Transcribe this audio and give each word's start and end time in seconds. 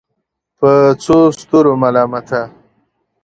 په 0.59 0.69
څو 1.03 1.17
ستورو 1.39 1.73
ملامته 1.81 2.41